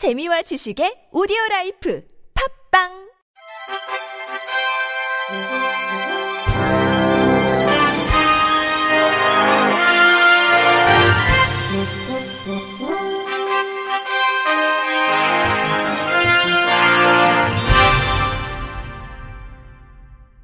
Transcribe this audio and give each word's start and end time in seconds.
재미와 0.00 0.40
지식의 0.40 1.12
오디오 1.12 1.36
라이프 1.50 2.02
팝빵 2.72 2.88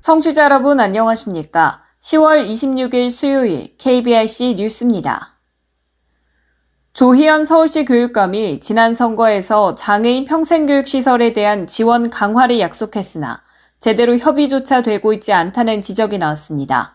청취자 0.02 0.44
여러분 0.44 0.80
안녕하십니까? 0.80 1.82
10월 2.02 2.46
26일 2.46 3.10
수요일 3.10 3.74
KBRC 3.78 4.56
뉴스입니다. 4.58 5.35
조희연 6.96 7.44
서울시 7.44 7.84
교육감이 7.84 8.60
지난 8.60 8.94
선거에서 8.94 9.74
장애인 9.74 10.24
평생교육시설에 10.24 11.34
대한 11.34 11.66
지원 11.66 12.08
강화를 12.08 12.58
약속했으나 12.58 13.42
제대로 13.80 14.16
협의조차 14.16 14.80
되고 14.80 15.12
있지 15.12 15.34
않다는 15.34 15.82
지적이 15.82 16.16
나왔습니다. 16.16 16.94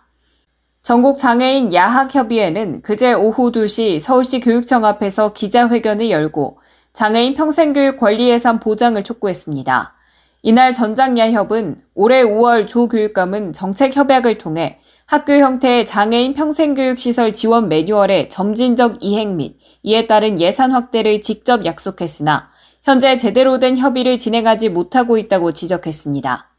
전국 0.81 1.17
장애인 1.17 1.71
야학협의회는 1.71 2.81
그제 2.81 3.13
오후 3.13 3.51
2시 3.51 3.99
서울시 3.99 4.39
교육청 4.39 4.85
앞에서 4.85 5.33
기자회견을 5.33 6.09
열고 6.09 6.57
장애인 6.93 7.35
평생교육 7.35 7.99
권리 7.99 8.27
예산 8.27 8.59
보장을 8.59 9.03
촉구했습니다. 9.03 9.93
이날 10.41 10.73
전장야협은 10.73 11.79
올해 11.93 12.23
5월 12.23 12.67
조 12.67 12.87
교육감은 12.87 13.53
정책 13.53 13.95
협약을 13.95 14.39
통해 14.39 14.79
학교 15.05 15.33
형태의 15.33 15.85
장애인 15.85 16.33
평생교육시설 16.33 17.33
지원 17.33 17.67
매뉴얼의 17.69 18.29
점진적 18.29 18.97
이행 19.01 19.37
및 19.37 19.57
이에 19.83 20.07
따른 20.07 20.39
예산 20.39 20.71
확대를 20.71 21.21
직접 21.21 21.65
약속했으나 21.65 22.49
현재 22.83 23.17
제대로 23.17 23.59
된 23.59 23.77
협의를 23.77 24.17
진행하지 24.17 24.69
못하고 24.69 25.17
있다고 25.17 25.53
지적했습니다. 25.53 26.49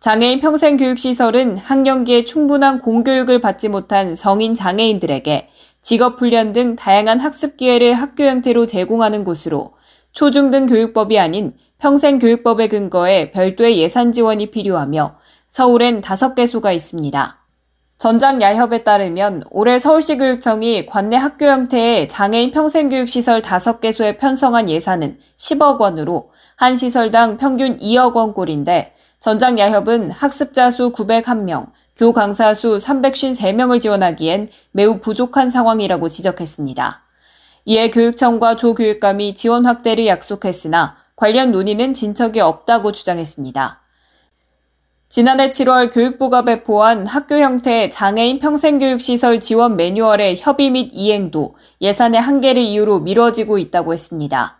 장애인 0.00 0.40
평생교육시설은 0.40 1.58
학령기에 1.58 2.24
충분한 2.24 2.80
공교육을 2.80 3.40
받지 3.40 3.68
못한 3.68 4.16
성인 4.16 4.54
장애인들에게 4.54 5.48
직업훈련 5.82 6.52
등 6.52 6.76
다양한 6.76 7.20
학습 7.20 7.56
기회를 7.56 7.94
학교 7.94 8.24
형태로 8.24 8.66
제공하는 8.66 9.24
곳으로 9.24 9.74
초중등 10.12 10.66
교육법이 10.66 11.18
아닌 11.18 11.54
평생교육법에 11.78 12.68
근거해 12.68 13.30
별도의 13.30 13.78
예산 13.78 14.12
지원이 14.12 14.50
필요하며 14.50 15.16
서울엔 15.48 16.00
5개소가 16.00 16.74
있습니다. 16.74 17.41
전장 18.02 18.42
야협에 18.42 18.82
따르면 18.82 19.44
올해 19.48 19.78
서울시 19.78 20.16
교육청이 20.16 20.86
관내 20.86 21.14
학교 21.14 21.46
형태의 21.46 22.08
장애인 22.08 22.50
평생교육시설 22.50 23.42
5개소에 23.42 24.18
편성한 24.18 24.68
예산은 24.68 25.20
10억 25.36 25.78
원으로 25.78 26.32
한 26.56 26.74
시설당 26.74 27.36
평균 27.36 27.78
2억 27.78 28.14
원 28.14 28.34
꼴인데 28.34 28.96
전장 29.20 29.56
야협은 29.56 30.10
학습자 30.10 30.72
수 30.72 30.90
901명, 30.90 31.68
교 31.96 32.12
강사 32.12 32.52
수 32.54 32.76
353명을 32.78 33.80
지원하기엔 33.80 34.48
매우 34.72 34.98
부족한 34.98 35.48
상황이라고 35.48 36.08
지적했습니다. 36.08 37.02
이에 37.66 37.92
교육청과 37.92 38.56
조 38.56 38.74
교육감이 38.74 39.36
지원 39.36 39.64
확대를 39.64 40.08
약속했으나 40.08 40.96
관련 41.14 41.52
논의는 41.52 41.94
진척이 41.94 42.40
없다고 42.40 42.90
주장했습니다. 42.90 43.81
지난해 45.12 45.50
7월 45.50 45.92
교육부가 45.92 46.42
배포한 46.42 47.06
학교 47.06 47.36
형태 47.36 47.90
장애인 47.90 48.38
평생교육시설 48.38 49.40
지원 49.40 49.76
매뉴얼의 49.76 50.38
협의 50.38 50.70
및 50.70 50.88
이행도 50.94 51.54
예산의 51.82 52.18
한계를 52.18 52.62
이유로 52.62 53.00
미뤄지고 53.00 53.58
있다고 53.58 53.92
했습니다. 53.92 54.56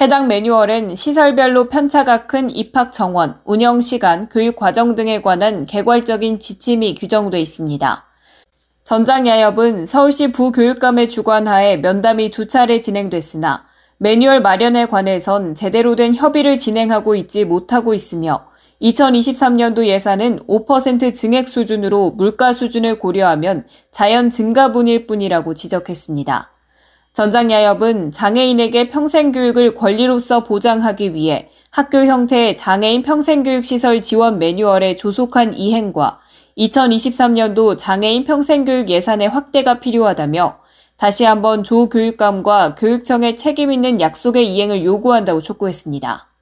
해당 0.00 0.26
매뉴얼은 0.26 0.94
시설별로 0.94 1.68
편차가 1.68 2.26
큰 2.26 2.48
입학 2.48 2.94
정원, 2.94 3.36
운영 3.44 3.82
시간, 3.82 4.30
교육 4.30 4.56
과정 4.56 4.94
등에 4.94 5.20
관한 5.20 5.66
개괄적인 5.66 6.40
지침이 6.40 6.94
규정돼 6.94 7.38
있습니다. 7.42 8.04
전장야협은 8.84 9.84
서울시 9.84 10.32
부교육감의 10.32 11.10
주관하에 11.10 11.76
면담이 11.76 12.30
두 12.30 12.46
차례 12.46 12.80
진행됐으나 12.80 13.66
매뉴얼 13.98 14.40
마련에 14.40 14.86
관해선 14.86 15.54
제대로 15.54 15.94
된 15.94 16.14
협의를 16.14 16.56
진행하고 16.56 17.16
있지 17.16 17.44
못하고 17.44 17.92
있으며 17.92 18.53
2023년도 18.82 19.86
예산은 19.86 20.40
5% 20.46 21.14
증액 21.14 21.48
수준으로 21.48 22.10
물가 22.10 22.52
수준을 22.52 22.98
고려하면 22.98 23.66
자연 23.90 24.30
증가분일 24.30 25.06
뿐이라고 25.06 25.54
지적했습니다. 25.54 26.50
전장야협은 27.12 28.10
장애인에게 28.10 28.88
평생교육을 28.88 29.76
권리로서 29.76 30.42
보장하기 30.44 31.14
위해 31.14 31.48
학교 31.70 32.04
형태의 32.04 32.56
장애인 32.56 33.02
평생교육시설 33.02 34.02
지원 34.02 34.38
매뉴얼의 34.38 34.96
조속한 34.96 35.54
이행과 35.54 36.18
2023년도 36.58 37.78
장애인 37.78 38.24
평생교육 38.24 38.90
예산의 38.90 39.28
확대가 39.28 39.80
필요하다며 39.80 40.58
다시 40.96 41.24
한번 41.24 41.64
조 41.64 41.88
교육감과 41.88 42.76
교육청의 42.76 43.36
책임 43.36 43.72
있는 43.72 44.00
약속의 44.00 44.48
이행을 44.52 44.84
요구한다고 44.84 45.42
촉구했습니다. 45.42 46.33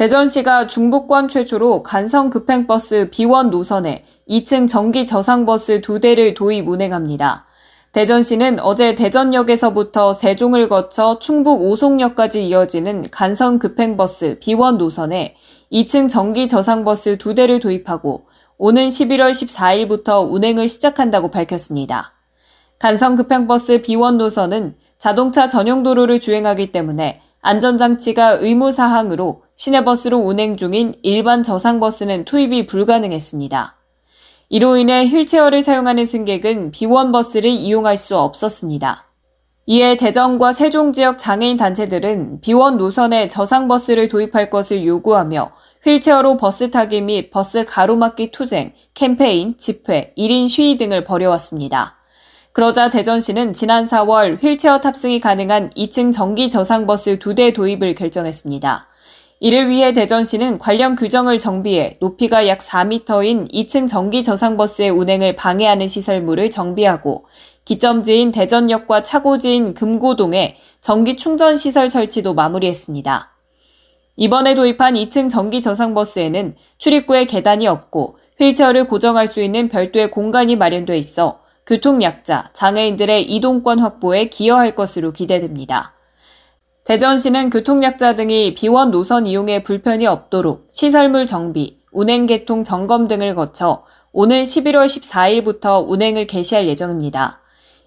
대전시가 0.00 0.66
중부권 0.66 1.28
최초로 1.28 1.82
간성 1.82 2.30
급행버스 2.30 3.10
B1 3.10 3.50
노선에 3.50 4.06
2층 4.30 4.66
전기 4.66 5.06
저상버스 5.06 5.82
두 5.82 6.00
대를 6.00 6.32
도입 6.32 6.66
운행합니다. 6.66 7.44
대전시는 7.92 8.60
어제 8.60 8.94
대전역에서부터 8.94 10.14
세종을 10.14 10.70
거쳐 10.70 11.18
충북 11.18 11.60
오송역까지 11.60 12.46
이어지는 12.46 13.10
간성 13.10 13.58
급행버스 13.58 14.38
B1 14.40 14.78
노선에 14.78 15.34
2층 15.70 16.08
전기 16.08 16.48
저상버스 16.48 17.18
두 17.18 17.34
대를 17.34 17.60
도입하고 17.60 18.24
오는 18.56 18.88
11월 18.88 19.32
14일부터 19.32 20.32
운행을 20.32 20.68
시작한다고 20.68 21.30
밝혔습니다. 21.30 22.14
간성 22.78 23.16
급행버스 23.16 23.82
B1 23.82 24.16
노선은 24.16 24.76
자동차 24.96 25.46
전용 25.50 25.82
도로를 25.82 26.20
주행하기 26.20 26.72
때문에 26.72 27.20
안전장치가 27.42 28.38
의무사항으로 28.40 29.42
시내버스로 29.60 30.16
운행 30.16 30.56
중인 30.56 30.94
일반 31.02 31.42
저상버스는 31.42 32.24
투입이 32.24 32.64
불가능했습니다. 32.66 33.76
이로 34.48 34.78
인해 34.78 35.04
휠체어를 35.04 35.60
사용하는 35.60 36.06
승객은 36.06 36.70
B1버스를 36.70 37.50
이용할 37.50 37.98
수 37.98 38.16
없었습니다. 38.16 39.04
이에 39.66 39.98
대전과 39.98 40.52
세종 40.54 40.94
지역 40.94 41.18
장애인 41.18 41.58
단체들은 41.58 42.40
B1 42.40 42.78
노선에 42.78 43.28
저상버스를 43.28 44.08
도입할 44.08 44.48
것을 44.48 44.86
요구하며 44.86 45.52
휠체어로 45.84 46.38
버스 46.38 46.70
타기 46.70 47.02
및 47.02 47.30
버스 47.30 47.66
가로막기 47.66 48.30
투쟁, 48.30 48.72
캠페인, 48.94 49.58
집회, 49.58 50.14
1인 50.16 50.48
시위 50.48 50.78
등을 50.78 51.04
벌여왔습니다. 51.04 51.98
그러자 52.52 52.88
대전시는 52.88 53.52
지난 53.52 53.84
4월 53.84 54.42
휠체어 54.42 54.80
탑승이 54.80 55.20
가능한 55.20 55.72
2층 55.76 56.14
전기 56.14 56.48
저상버스 56.48 57.18
두대 57.18 57.52
도입을 57.52 57.94
결정했습니다. 57.94 58.89
이를 59.42 59.70
위해 59.70 59.94
대전시는 59.94 60.58
관련 60.58 60.96
규정을 60.96 61.38
정비해 61.38 61.96
높이가 61.98 62.46
약 62.46 62.58
4m인 62.58 63.50
2층 63.50 63.88
전기 63.88 64.22
저상버스의 64.22 64.90
운행을 64.90 65.34
방해하는 65.34 65.88
시설물을 65.88 66.50
정비하고 66.50 67.24
기점지인 67.64 68.32
대전역과 68.32 69.02
차고지인 69.02 69.72
금고동에 69.72 70.56
전기 70.82 71.16
충전 71.16 71.56
시설 71.56 71.88
설치도 71.88 72.34
마무리했습니다. 72.34 73.30
이번에 74.16 74.54
도입한 74.54 74.94
2층 74.94 75.30
전기 75.30 75.62
저상버스에는 75.62 76.56
출입구에 76.76 77.24
계단이 77.24 77.66
없고 77.66 78.18
휠체어를 78.38 78.88
고정할 78.88 79.26
수 79.26 79.42
있는 79.42 79.70
별도의 79.70 80.10
공간이 80.10 80.56
마련돼 80.56 80.98
있어 80.98 81.40
교통약자, 81.64 82.50
장애인들의 82.52 83.30
이동권 83.30 83.78
확보에 83.78 84.28
기여할 84.28 84.74
것으로 84.74 85.12
기대됩니다. 85.12 85.94
대전시는 86.90 87.50
교통약자 87.50 88.16
등이 88.16 88.54
비원 88.54 88.90
노선 88.90 89.24
이용에 89.24 89.62
불편이 89.62 90.08
없도록 90.08 90.66
시설물 90.72 91.28
정비, 91.28 91.78
운행 91.92 92.26
개통 92.26 92.64
점검 92.64 93.06
등을 93.06 93.36
거쳐 93.36 93.84
오늘 94.10 94.42
11월 94.42 94.86
14일부터 94.86 95.88
운행을 95.88 96.26
개시할 96.26 96.66
예정입니다. 96.66 97.38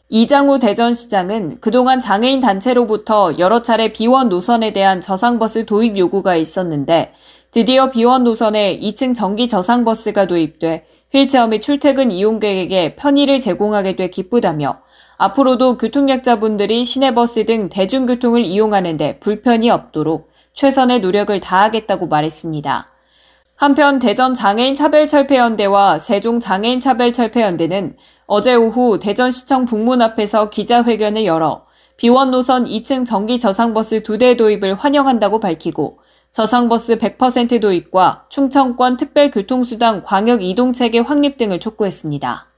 이장우 0.08 0.60
대전시장은 0.60 1.58
그동안 1.60 2.00
장애인 2.00 2.40
단체로부터 2.40 3.40
여러 3.40 3.62
차례 3.62 3.92
비원 3.92 4.30
노선에 4.30 4.72
대한 4.72 5.02
저상버스 5.02 5.66
도입 5.66 5.98
요구가 5.98 6.38
있었는데 6.38 7.12
드디어 7.52 7.92
비원 7.92 8.24
노선에 8.24 8.80
2층 8.80 9.14
전기 9.14 9.50
저상버스가 9.50 10.28
도입돼 10.28 10.86
휠체어 11.12 11.48
및 11.48 11.62
출퇴근 11.62 12.10
이용객에게 12.10 12.96
편의를 12.96 13.42
제공하게 13.42 13.98
돼 13.98 14.10
기쁘다며 14.10 14.80
앞으로도 15.18 15.78
교통약자분들이 15.78 16.86
시내버스 16.86 17.46
등 17.46 17.70
대중교통을 17.70 18.44
이용하는데 18.44 19.20
불편이 19.20 19.70
없도록 19.70 20.32
최선의 20.54 21.02
노력을 21.02 21.40
다하겠다고 21.40 22.08
말했습니다. 22.08 22.88
한편 23.56 24.00
대전 24.00 24.34
장애인 24.34 24.76
차별철폐연대와 24.76 26.00
세종 26.00 26.40
장애인 26.40 26.80
차별철폐연대는 26.80 27.96
어제 28.26 28.56
오후 28.56 29.00
대전시청 29.00 29.66
북문 29.66 30.02
앞에서 30.02 30.50
기자회견을 30.50 31.26
열어 31.26 31.66
비원 31.98 32.32
노선 32.32 32.66
2층 32.66 33.06
전기 33.06 33.40
저상버스 33.40 34.02
2대 34.04 34.38
도입을 34.38 34.74
환영한다고 34.76 35.40
밝히고 35.40 36.00
저상버스 36.32 36.98
100% 36.98 37.62
도입과 37.62 38.26
충청권 38.30 38.98
특별교통수단 38.98 40.04
광역 40.04 40.42
이동체계 40.44 41.00
확립 41.00 41.38
등을 41.38 41.60
촉구했습니다. 41.60 42.53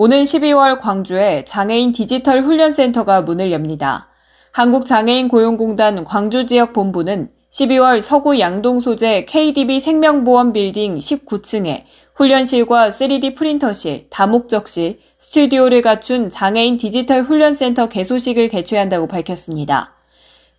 오는 0.00 0.22
12월 0.22 0.78
광주에 0.78 1.44
장애인 1.44 1.92
디지털 1.92 2.42
훈련센터가 2.42 3.22
문을 3.22 3.50
엽니다. 3.50 4.06
한국장애인 4.52 5.26
고용공단 5.26 6.04
광주 6.04 6.46
지역 6.46 6.72
본부는 6.72 7.30
12월 7.50 8.00
서구 8.00 8.38
양동 8.38 8.78
소재 8.78 9.24
KDB 9.24 9.80
생명보험 9.80 10.52
빌딩 10.52 11.00
19층에 11.00 11.82
훈련실과 12.14 12.90
3D 12.90 13.34
프린터실, 13.34 14.06
다목적실, 14.08 15.00
스튜디오를 15.18 15.82
갖춘 15.82 16.30
장애인 16.30 16.78
디지털 16.78 17.22
훈련센터 17.22 17.88
개소식을 17.88 18.50
개최한다고 18.50 19.08
밝혔습니다. 19.08 19.94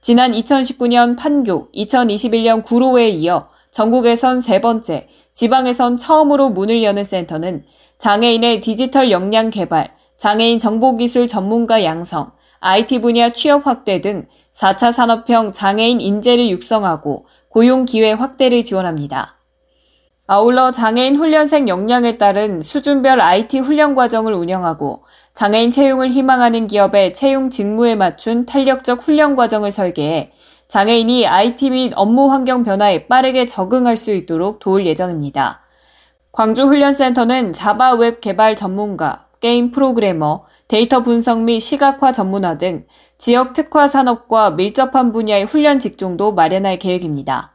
지난 0.02 0.34
2019년 0.34 1.18
판교, 1.18 1.70
2021년 1.72 2.66
구로에 2.66 3.08
이어 3.08 3.48
전국에선 3.72 4.42
세 4.42 4.60
번째, 4.60 5.08
지방에선 5.34 5.96
처음으로 5.96 6.50
문을 6.50 6.84
여는 6.84 7.06
센터는 7.06 7.64
장애인의 8.00 8.62
디지털 8.62 9.12
역량 9.12 9.50
개발, 9.50 9.92
장애인 10.16 10.58
정보기술 10.58 11.28
전문가 11.28 11.84
양성, 11.84 12.32
IT 12.62 13.02
분야 13.02 13.34
취업 13.34 13.68
확대 13.68 14.00
등 14.00 14.26
4차 14.54 14.94
산업형 14.94 15.52
장애인 15.52 16.00
인재를 16.00 16.50
육성하고 16.50 17.26
고용 17.50 17.84
기회 17.84 18.14
확대를 18.14 18.64
지원합니다. 18.64 19.36
아울러 20.28 20.72
장애인 20.72 21.18
훈련생 21.18 21.68
역량에 21.68 22.18
따른 22.18 22.62
수준별 22.62 23.20
IT 23.20 23.60
훈련 23.60 23.96
과정을 23.96 24.34
운영하고 24.34 25.04
장애인 25.34 25.72
채용을 25.72 26.10
희망하는 26.12 26.68
기업의 26.68 27.14
채용 27.14 27.50
직무에 27.50 27.96
맞춘 27.96 28.46
탄력적 28.46 29.02
훈련 29.02 29.36
과정을 29.36 29.72
설계해 29.72 30.32
장애인이 30.70 31.28
IT 31.28 31.70
및 31.72 31.92
업무 31.96 32.32
환경 32.32 32.64
변화에 32.64 33.08
빠르게 33.08 33.46
적응할 33.46 33.98
수 33.98 34.14
있도록 34.14 34.60
도울 34.60 34.86
예정입니다. 34.86 35.64
광주훈련센터는 36.32 37.54
자바 37.54 37.96
웹 37.96 38.22
개발 38.22 38.56
전문가, 38.56 39.26
게임 39.40 39.72
프로그래머, 39.72 40.46
데이터 40.68 41.02
분석 41.02 41.42
및 41.42 41.60
시각화 41.60 42.14
전문화 42.14 42.58
등 42.58 42.86
지역 43.18 43.54
특화 43.54 43.88
산업과 43.88 44.52
밀접한 44.52 45.12
분야의 45.12 45.46
훈련 45.46 45.80
직종도 45.80 46.34
마련할 46.34 46.78
계획입니다. 46.78 47.54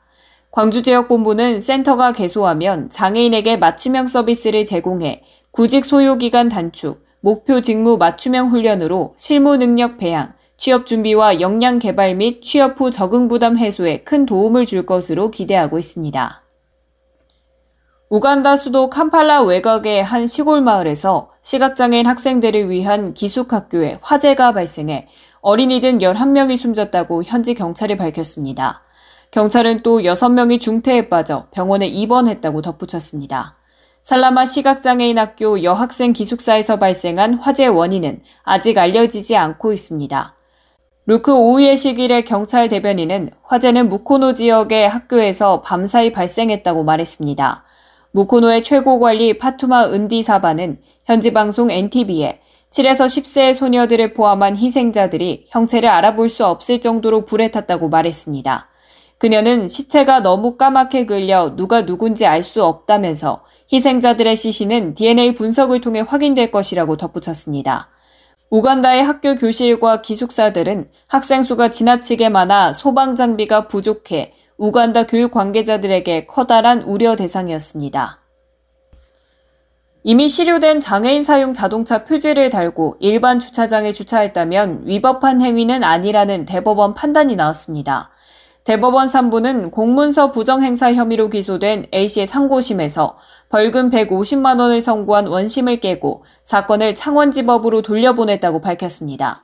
광주지역본부는 0.50 1.61
센터가 1.61 2.12
개소하면 2.12 2.91
장애인에게 2.91 3.56
맞춤형 3.56 4.09
서비스를 4.09 4.67
제공해 4.67 5.23
구직 5.53 5.85
소요기간 5.85 6.49
단축, 6.49 7.05
목표 7.21 7.61
직무 7.61 7.97
맞춤형 7.97 8.50
훈련으로 8.50 9.15
실무 9.17 9.56
능력 9.56 9.99
배양, 9.99 10.35
취업 10.56 10.87
준비와 10.87 11.41
역량 11.41 11.79
개발 11.79 12.15
및 12.17 12.43
취업 12.43 12.81
후 12.81 12.91
적응 12.91 13.29
부담 13.29 13.56
해소에 13.56 14.03
큰 14.03 14.26
도움을 14.26 14.67
줄 14.67 14.85
것으로 14.85 15.31
기대하고 15.31 15.79
있습니다. 15.79 16.44
우간다 18.14 18.56
수도 18.56 18.90
캄팔라 18.90 19.43
외곽의 19.43 20.05
한 20.05 20.28
시골 20.28 20.61
마을에서 20.61 21.31
시각장애인 21.43 22.06
학생들을 22.06 22.70
위한 22.70 23.12
기숙학교에 23.12 23.99
화재가 24.02 24.52
발생해 24.52 25.08
어린이 25.40 25.81
등 25.81 25.99
11명이 25.99 26.56
숨졌다고 26.56 27.25
현지 27.25 27.55
경찰이 27.55 27.96
밝혔습니다. 27.96 28.82
경찰은 29.32 29.82
또 29.82 29.99
6명이 29.99 30.61
중태에 30.61 31.08
빠져 31.08 31.49
병원에 31.50 31.88
입원했다고 31.88 32.62
덧붙였습니다. 32.62 33.56
살라마 34.02 34.46
시각장애인 34.46 35.19
학교 35.19 35.64
여학생 35.64 36.12
기숙사에서 36.12 36.78
발생한 36.78 37.34
화재 37.34 37.66
원인은 37.66 38.22
아직 38.44 38.78
알려지지 38.78 39.37
않고 39.37 39.72
있습니다. 39.72 40.37
루크 41.06 41.34
오우예시길의 41.34 42.26
경찰 42.26 42.69
대변인은 42.69 43.31
화재는 43.43 43.88
무코노 43.88 44.34
지역의 44.34 44.88
학교에서 44.88 45.62
밤사이 45.62 46.12
발생했다고 46.12 46.84
말했습니다. 46.84 47.64
무코노의 48.14 48.62
최고 48.62 49.00
관리 49.00 49.38
파투마 49.38 49.87
은디사바는 49.93 50.78
현지 51.05 51.32
방송 51.32 51.69
NTV에 51.69 52.38
7에서 52.70 53.06
10세의 53.06 53.55
소녀들을 53.55 54.14
포함한 54.14 54.56
희생자들이 54.56 55.46
형체를 55.49 55.88
알아볼 55.88 56.28
수 56.28 56.46
없을 56.46 56.81
정도로 56.81 57.25
불에 57.25 57.50
탔다고 57.50 57.88
말했습니다. 57.88 58.69
그녀는 59.19 59.66
시체가 59.66 60.20
너무 60.20 60.56
까맣게 60.56 61.06
그려 61.06 61.56
누가 61.56 61.84
누군지 61.84 62.25
알 62.25 62.44
수 62.44 62.62
없다면서 62.64 63.43
희생자들의 63.72 64.37
시신은 64.37 64.94
DNA 64.94 65.34
분석을 65.34 65.81
통해 65.81 66.00
확인될 66.00 66.52
것이라고 66.52 66.96
덧붙였습니다. 66.96 67.90
우간다의 68.50 69.02
학교 69.02 69.34
교실과 69.34 70.02
기숙사들은 70.02 70.88
학생 71.08 71.43
수가 71.43 71.72
지나치게 71.72 72.28
많아 72.28 72.75
소방 72.75 73.16
장비가 73.16 73.66
부족해 73.66 74.34
우간다 74.56 75.06
교육 75.06 75.32
관계자들에게 75.32 76.26
커다란 76.26 76.82
우려 76.82 77.16
대상이었습니다. 77.16 78.20
이미 80.06 80.28
시료된 80.28 80.80
장애인 80.80 81.22
사용 81.22 81.54
자동차 81.54 82.04
표지를 82.04 82.50
달고 82.50 82.96
일반 83.00 83.40
주차장에 83.40 83.94
주차했다면 83.94 84.82
위법한 84.84 85.40
행위는 85.40 85.82
아니라는 85.82 86.44
대법원 86.44 86.92
판단이 86.94 87.36
나왔습니다. 87.36 88.10
대법원 88.64 89.06
3부는 89.06 89.70
공문서 89.70 90.30
부정행사 90.30 90.92
혐의로 90.94 91.30
기소된 91.30 91.86
A씨의 91.92 92.26
상고심에서 92.26 93.16
벌금 93.48 93.90
150만 93.90 94.58
원을 94.58 94.80
선고한 94.80 95.26
원심을 95.26 95.80
깨고 95.80 96.24
사건을 96.44 96.94
창원지법으로 96.94 97.82
돌려보냈다고 97.82 98.60
밝혔습니다. 98.60 99.42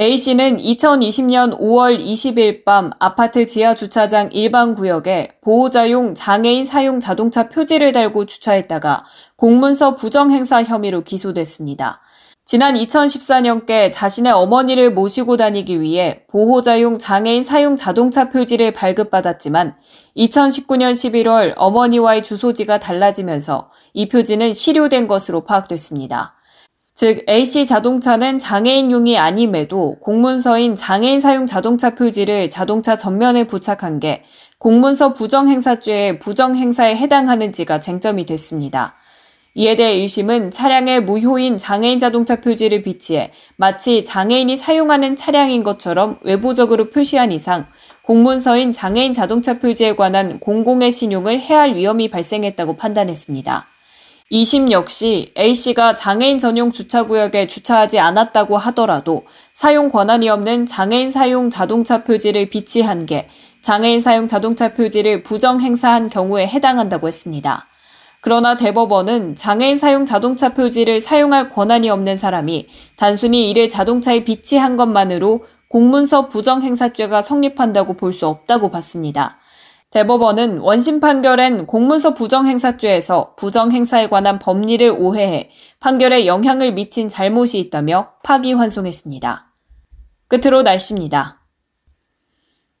A씨는 0.00 0.58
2020년 0.58 1.58
5월 1.58 1.98
20일 1.98 2.64
밤 2.64 2.92
아파트 3.00 3.46
지하 3.46 3.74
주차장 3.74 4.28
일반 4.30 4.76
구역에 4.76 5.32
보호자용 5.40 6.14
장애인 6.14 6.64
사용 6.64 7.00
자동차 7.00 7.48
표지를 7.48 7.90
달고 7.90 8.26
주차했다가 8.26 9.04
공문서 9.34 9.96
부정행사 9.96 10.62
혐의로 10.62 11.02
기소됐습니다. 11.02 12.00
지난 12.44 12.76
2014년께 12.76 13.90
자신의 13.92 14.30
어머니를 14.30 14.92
모시고 14.92 15.36
다니기 15.36 15.80
위해 15.80 16.22
보호자용 16.28 16.98
장애인 16.98 17.42
사용 17.42 17.74
자동차 17.74 18.30
표지를 18.30 18.74
발급받았지만 18.74 19.74
2019년 20.16 20.92
11월 20.92 21.54
어머니와의 21.56 22.22
주소지가 22.22 22.78
달라지면서 22.78 23.72
이 23.94 24.08
표지는 24.08 24.52
실효된 24.52 25.08
것으로 25.08 25.40
파악됐습니다. 25.40 26.37
즉 26.98 27.24
A씨 27.28 27.64
자동차는 27.64 28.40
장애인용이 28.40 29.18
아님에도 29.18 29.98
공문서인 30.00 30.74
장애인 30.74 31.20
사용 31.20 31.46
자동차 31.46 31.94
표지를 31.94 32.50
자동차 32.50 32.96
전면에 32.96 33.46
부착한 33.46 34.00
게 34.00 34.24
공문서 34.58 35.14
부정행사죄의 35.14 36.18
부정행사에 36.18 36.96
해당하는지가 36.96 37.78
쟁점이 37.78 38.26
됐습니다. 38.26 38.96
이에 39.54 39.76
대해 39.76 39.96
1심은 40.04 40.50
차량에 40.50 40.98
무효인 40.98 41.56
장애인 41.56 42.00
자동차 42.00 42.40
표지를 42.40 42.82
비치해 42.82 43.30
마치 43.54 44.04
장애인이 44.04 44.56
사용하는 44.56 45.14
차량인 45.14 45.62
것처럼 45.62 46.18
외부적으로 46.24 46.90
표시한 46.90 47.30
이상 47.30 47.66
공문서인 48.02 48.72
장애인 48.72 49.12
자동차 49.12 49.60
표지에 49.60 49.94
관한 49.94 50.40
공공의 50.40 50.90
신용을 50.90 51.38
해할 51.38 51.76
위험이 51.76 52.10
발생했다고 52.10 52.74
판단했습니다. 52.74 53.77
2심 54.30 54.70
역시 54.70 55.32
A씨가 55.38 55.94
장애인 55.94 56.38
전용 56.38 56.70
주차구역에 56.70 57.46
주차하지 57.48 57.98
않았다고 57.98 58.58
하더라도 58.58 59.24
사용 59.54 59.90
권한이 59.90 60.28
없는 60.28 60.66
장애인 60.66 61.10
사용 61.10 61.48
자동차 61.48 62.04
표지를 62.04 62.50
비치한 62.50 63.06
게 63.06 63.28
장애인 63.62 64.02
사용 64.02 64.26
자동차 64.26 64.74
표지를 64.74 65.22
부정 65.22 65.62
행사한 65.62 66.10
경우에 66.10 66.46
해당한다고 66.46 67.08
했습니다. 67.08 67.66
그러나 68.20 68.58
대법원은 68.58 69.36
장애인 69.36 69.78
사용 69.78 70.04
자동차 70.04 70.52
표지를 70.52 71.00
사용할 71.00 71.48
권한이 71.50 71.88
없는 71.88 72.18
사람이 72.18 72.66
단순히 72.96 73.48
이를 73.48 73.70
자동차에 73.70 74.24
비치한 74.24 74.76
것만으로 74.76 75.46
공문서 75.68 76.28
부정 76.28 76.62
행사죄가 76.62 77.22
성립한다고 77.22 77.94
볼 77.94 78.12
수 78.12 78.26
없다고 78.26 78.70
봤습니다. 78.70 79.38
대법원은 79.90 80.58
원심 80.58 81.00
판결엔 81.00 81.66
공문서 81.66 82.12
부정행사죄에서 82.12 83.34
부정행사에 83.36 84.08
관한 84.08 84.38
법리를 84.38 84.90
오해해 84.90 85.50
판결에 85.80 86.26
영향을 86.26 86.72
미친 86.72 87.08
잘못이 87.08 87.58
있다며 87.58 88.12
파기환송했습니다. 88.22 89.46
끝으로 90.28 90.62
날씨입니다. 90.62 91.40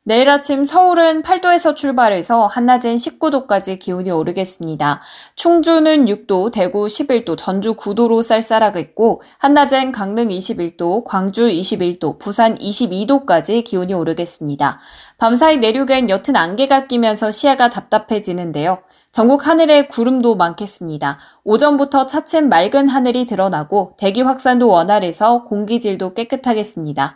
내일 0.08 0.30
아침 0.30 0.64
서울은 0.64 1.22
8도에서 1.22 1.76
출발해서 1.76 2.46
한낮엔 2.46 2.96
19도까지 2.96 3.78
기온이 3.78 4.10
오르겠습니다. 4.10 5.02
충주는 5.36 6.06
6도, 6.06 6.50
대구 6.50 6.86
11도, 6.86 7.36
전주 7.36 7.74
9도로 7.74 8.22
쌀쌀하겠고 8.22 9.20
한낮엔 9.36 9.92
강릉 9.92 10.28
21도, 10.28 11.04
광주 11.04 11.46
21도, 11.48 12.18
부산 12.18 12.56
22도까지 12.56 13.64
기온이 13.64 13.92
오르겠습니다. 13.92 14.80
밤사이 15.18 15.58
내륙엔 15.58 16.08
옅은 16.08 16.36
안개가 16.36 16.86
끼면서 16.86 17.30
시야가 17.30 17.68
답답해지는데요. 17.68 18.78
전국 19.12 19.46
하늘에 19.46 19.88
구름도 19.88 20.36
많겠습니다. 20.36 21.18
오전부터 21.44 22.06
차츰 22.06 22.48
맑은 22.48 22.88
하늘이 22.88 23.26
드러나고 23.26 23.96
대기 23.98 24.22
확산도 24.22 24.68
원활해서 24.68 25.44
공기질도 25.44 26.14
깨끗하겠습니다. 26.14 27.14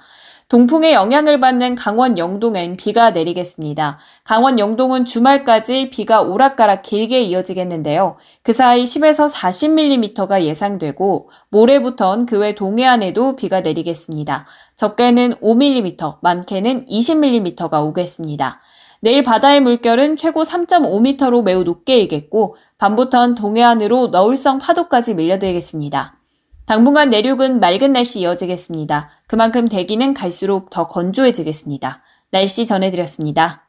동풍의 0.49 0.93
영향을 0.93 1.41
받는 1.41 1.75
강원 1.77 2.19
영동엔 2.19 2.77
비가 2.77 3.11
내리겠습니다. 3.11 3.99
강원 4.25 4.59
영동은 4.59 5.07
주말까지 5.07 5.91
비가 5.91 6.21
오락가락 6.21 6.83
길게 6.83 7.23
이어지겠는데요. 7.23 8.17
그 8.43 8.53
사이 8.53 8.85
10에서 8.85 9.33
40mm가 9.33 10.43
예상되고 10.43 11.31
모레부턴 11.51 12.27
그 12.27 12.39
외 12.43 12.55
동해안에도 12.55 13.37
비가 13.37 13.61
내리겠습니다. 13.61 14.47
적게는 14.77 15.37
5mm, 15.37 16.19
많게는 16.21 16.87
20mm가 16.87 17.85
오겠습니다. 17.87 18.61
내일 19.01 19.23
바다의 19.23 19.61
물결은 19.61 20.17
최고 20.17 20.43
3.5m로 20.43 21.43
매우 21.43 21.65
높게 21.65 21.99
일겠고 21.99 22.57
밤부턴 22.79 23.35
동해안으로 23.35 24.09
너울성 24.09 24.59
파도까지 24.59 25.15
밀려들겠습니다. 25.15 26.22
당분간 26.67 27.11
내륙은 27.11 27.61
맑은 27.61 27.93
날씨 27.93 28.21
이어지겠습니다. 28.21 29.11
그만큼 29.27 29.69
대기는 29.69 30.15
갈수록 30.15 30.71
더 30.71 30.87
건조해지겠습니다. 30.87 32.03
날씨 32.31 32.67
전해드렸습니다. 32.67 33.69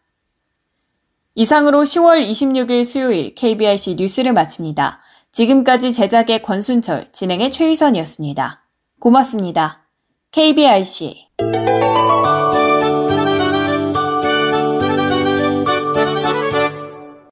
이상으로 1.35 1.81
10월 1.81 2.29
26일 2.29 2.85
수요일 2.85 3.35
KBRC 3.35 3.95
뉴스를 3.95 4.33
마칩니다. 4.33 4.99
지금까지 5.31 5.91
제작의 5.91 6.43
권순철, 6.43 7.09
진행의 7.11 7.51
최유선이었습니다. 7.51 8.61
고맙습니다. 8.99 9.81
KBRC 10.31 11.27